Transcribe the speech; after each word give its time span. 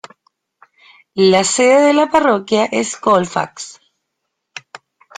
La 1.29 1.43
sede 1.43 1.81
de 1.85 1.93
la 1.93 2.09
parroquia 2.09 2.65
es 2.65 2.97
Colfax. 2.97 3.79